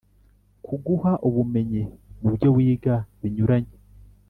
[0.65, 1.81] kuguha ubumenyi
[2.21, 3.75] mu byo wiga binyuranye